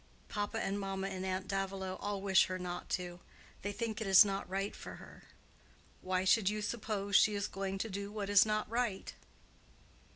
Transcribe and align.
"Papa 0.29 0.59
and 0.59 0.79
mamma 0.79 1.09
and 1.09 1.23
aunt 1.23 1.47
Davilow 1.47 1.95
all 1.99 2.21
wish 2.23 2.45
her 2.47 2.57
not 2.57 2.89
to. 2.89 3.19
They 3.61 3.71
think 3.71 4.01
it 4.01 4.07
is 4.07 4.25
not 4.25 4.49
right 4.49 4.75
for 4.75 4.95
her." 4.95 5.25
"Why 6.01 6.23
should 6.25 6.49
you 6.49 6.63
suppose 6.63 7.15
she 7.15 7.35
is 7.35 7.47
going 7.47 7.77
to 7.77 7.87
do 7.87 8.11
what 8.11 8.27
is 8.27 8.43
not 8.43 8.67
right?" 8.67 9.13